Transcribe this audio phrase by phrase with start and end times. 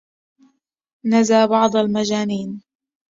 [1.05, 2.63] نزا بعض المجانين